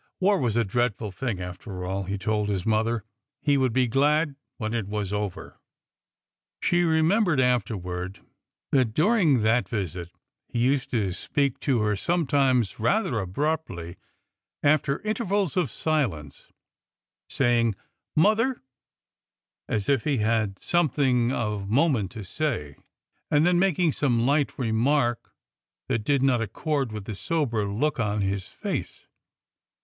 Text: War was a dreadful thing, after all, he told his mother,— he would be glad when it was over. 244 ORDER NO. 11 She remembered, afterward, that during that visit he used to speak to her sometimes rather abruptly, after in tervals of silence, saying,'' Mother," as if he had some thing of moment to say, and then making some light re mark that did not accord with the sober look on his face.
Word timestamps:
War 0.19 0.39
was 0.39 0.55
a 0.57 0.63
dreadful 0.63 1.11
thing, 1.11 1.39
after 1.39 1.85
all, 1.85 2.05
he 2.05 2.17
told 2.17 2.49
his 2.49 2.65
mother,— 2.65 3.03
he 3.39 3.55
would 3.55 3.71
be 3.71 3.85
glad 3.87 4.35
when 4.57 4.73
it 4.73 4.87
was 4.87 5.13
over. 5.13 5.59
244 6.63 6.73
ORDER 6.73 6.99
NO. 6.99 7.43
11 7.43 7.43
She 7.45 7.45
remembered, 7.45 7.55
afterward, 7.55 8.19
that 8.71 8.93
during 8.95 9.43
that 9.43 9.69
visit 9.69 10.09
he 10.47 10.57
used 10.57 10.89
to 10.89 11.13
speak 11.13 11.59
to 11.59 11.81
her 11.81 11.95
sometimes 11.95 12.79
rather 12.79 13.19
abruptly, 13.19 13.97
after 14.63 14.97
in 14.97 15.13
tervals 15.13 15.55
of 15.55 15.69
silence, 15.69 16.47
saying,'' 17.29 17.75
Mother," 18.25 18.63
as 19.69 19.87
if 19.87 20.05
he 20.05 20.17
had 20.17 20.57
some 20.57 20.89
thing 20.89 21.31
of 21.31 21.69
moment 21.69 22.09
to 22.13 22.23
say, 22.23 22.75
and 23.29 23.45
then 23.45 23.59
making 23.59 23.91
some 23.91 24.25
light 24.25 24.57
re 24.57 24.71
mark 24.71 25.31
that 25.89 26.03
did 26.03 26.23
not 26.23 26.41
accord 26.41 26.91
with 26.91 27.05
the 27.05 27.13
sober 27.13 27.65
look 27.65 27.99
on 27.99 28.21
his 28.21 28.47
face. 28.47 29.05